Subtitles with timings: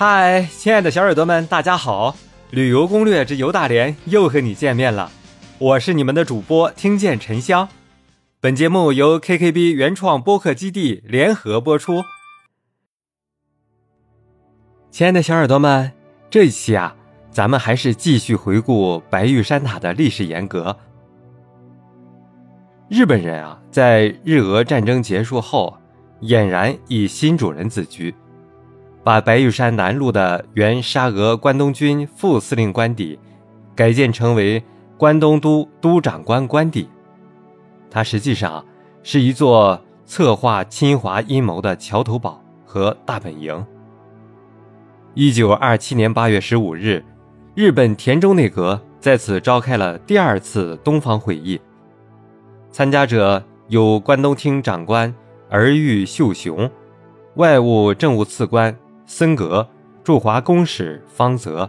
[0.00, 2.14] 嗨，亲爱的小耳朵们，大家好！
[2.50, 5.10] 旅游攻略之游大连又和你见面了，
[5.58, 7.68] 我是你们的主播听见沉香。
[8.38, 12.04] 本节目由 KKB 原创播客基地联合播出。
[14.92, 15.90] 亲爱的小耳朵们，
[16.30, 16.94] 这一期啊，
[17.32, 20.78] 咱们还是继续回顾白玉山塔的历史沿革。
[22.88, 25.76] 日本人啊，在日俄战争结束后，
[26.20, 28.14] 俨然以新主人自居。
[29.08, 33.18] 把白玉山南麓的原沙俄关东军副司令官邸
[33.74, 34.62] 改建成为
[34.98, 36.86] 关东都督长官官邸，
[37.90, 38.62] 它实际上
[39.02, 43.66] 是一座策划侵华阴谋的桥头堡和大本营。
[45.14, 47.02] 一九二七年八月十五日，
[47.54, 51.58] 日本田中内阁在此召开了第二次东方会议，
[52.70, 55.14] 参加者有关东厅长官
[55.48, 56.70] 儿玉秀雄、
[57.36, 58.76] 外务政务次官。
[59.10, 59.66] 森格
[60.04, 61.68] 驻华公使方泽、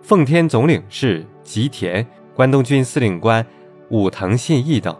[0.00, 3.44] 奉天总领事吉田、关东军司令官
[3.90, 4.96] 武藤信义等。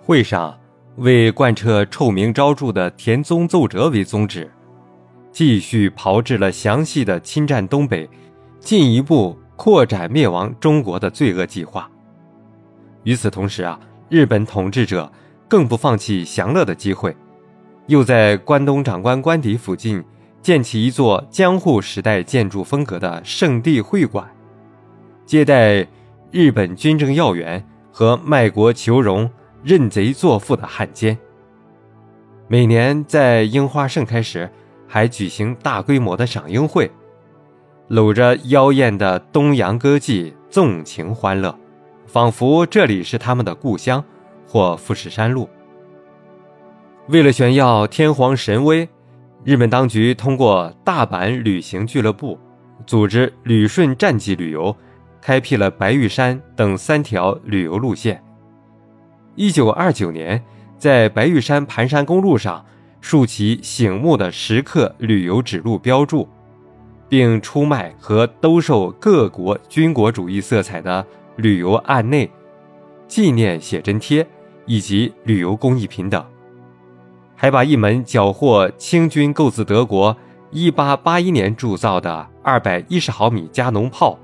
[0.00, 0.56] 会上
[0.98, 4.48] 为贯彻臭名昭著的田宗奏折为宗旨，
[5.32, 8.08] 继续炮制了详细的侵占东北、
[8.60, 11.90] 进一步扩展灭亡中国的罪恶计划。
[13.02, 15.10] 与此同时啊，日本统治者
[15.48, 17.16] 更不放弃享乐的机会，
[17.88, 20.00] 又在关东长官官邸附近。
[20.42, 24.26] 建起一座江户时代建筑风格的圣地会馆，
[25.26, 25.86] 接待
[26.30, 29.30] 日本军政要员和卖国求荣、
[29.62, 31.16] 认贼作父的汉奸。
[32.48, 34.50] 每年在樱花盛开时，
[34.88, 36.90] 还举行大规模的赏樱会，
[37.88, 41.54] 搂着妖艳的东洋歌妓，纵情欢乐，
[42.06, 44.02] 仿佛这里是他们的故乡
[44.48, 45.48] 或富士山路。
[47.08, 48.88] 为了炫耀天皇神威。
[49.42, 52.38] 日本当局通过大阪旅行俱乐部
[52.86, 54.74] 组织旅顺战绩旅游，
[55.20, 58.22] 开辟了白玉山等三条旅游路线。
[59.36, 60.42] 一九二九年，
[60.76, 62.64] 在白玉山盘山公路上
[63.00, 66.28] 竖起醒目的石刻旅游指路标注，
[67.08, 72.30] 并出卖和兜售各国军国主义色彩的旅游案内、
[73.08, 74.26] 纪念写真贴
[74.66, 76.22] 以及旅游工艺品等。
[77.40, 80.14] 还把一门缴获清军购自德国
[80.52, 84.18] 1881年铸造的210毫米加农炮，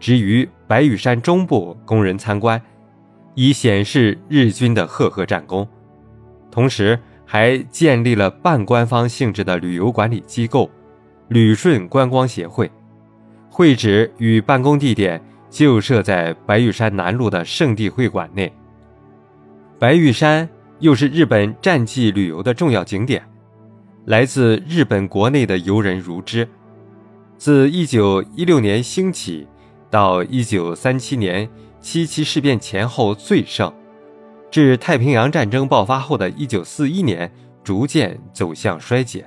[0.00, 2.58] 置于白玉山中部供人参观，
[3.34, 5.68] 以显示日军的赫赫战功。
[6.50, 10.70] 同时，还建立了半官方性质的旅游管理机构——
[11.28, 12.70] 旅顺观光协会，
[13.50, 15.20] 会址与办公地点
[15.50, 18.50] 就设在白玉山南路的圣地会馆内。
[19.78, 20.48] 白玉山。
[20.84, 23.26] 又是日本战绩旅游的重要景点，
[24.04, 26.46] 来自日本国内的游人如织。
[27.38, 29.48] 自1916年兴起
[29.90, 31.48] 到1937年
[31.80, 33.72] 七七事变前后最盛，
[34.50, 39.24] 至太平洋战争爆发后的1941年逐渐走向衰减。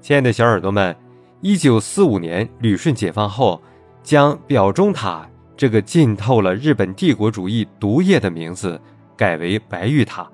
[0.00, 0.94] 亲爱的小耳朵们
[1.42, 3.60] ，1945年旅顺解放后，
[4.04, 8.80] 将表中塔这个浸透了日本帝国主义毒液的名字
[9.16, 10.30] 改为白玉塔。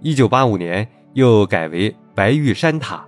[0.00, 3.04] 一九八五年又改为白玉山塔，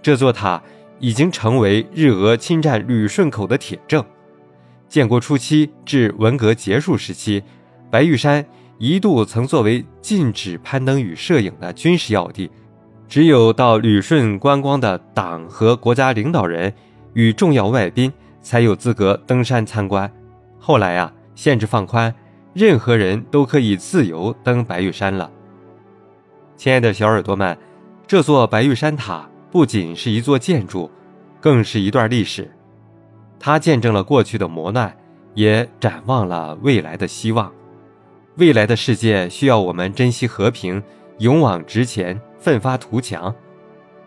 [0.00, 0.62] 这座塔
[0.98, 4.04] 已经成为日俄侵占旅顺口的铁证。
[4.88, 7.42] 建国初期至文革结束时期，
[7.90, 8.44] 白玉山
[8.78, 12.50] 一度曾作为禁止攀登与摄影的军事要地，
[13.08, 16.72] 只有到旅顺观光的党和国家领导人
[17.12, 20.10] 与重要外宾才有资格登山参观。
[20.60, 22.14] 后来啊，限制放宽，
[22.52, 25.28] 任何人都可以自由登白玉山了。
[26.56, 27.56] 亲爱的小耳朵们，
[28.06, 30.90] 这座白玉山塔不仅是一座建筑，
[31.40, 32.50] 更是一段历史。
[33.38, 34.96] 它见证了过去的磨难，
[35.34, 37.52] 也展望了未来的希望。
[38.36, 40.82] 未来的世界需要我们珍惜和平，
[41.18, 43.34] 勇往直前，奋发图强。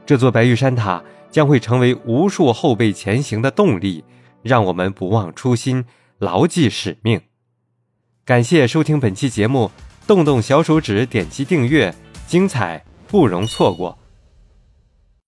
[0.06, 4.03] 这座白玉山塔将会成为无数后辈前行的动力，
[4.41, 5.85] 让我们不忘初心，
[6.17, 7.22] 牢记使命。
[8.26, 9.70] 感谢收听本期节目，
[10.08, 11.93] 动动小手指点击订阅。
[12.28, 13.97] 精彩不容错过。